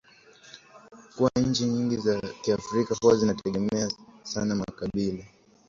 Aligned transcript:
kuwa 1.15 1.31
nchi 1.35 1.63
nyingi 1.65 1.97
za 1.97 2.21
kiafrika 2.41 2.95
huwa 3.01 3.15
zinategemea 3.15 3.89
sana 4.23 4.55
makabila 4.55 5.23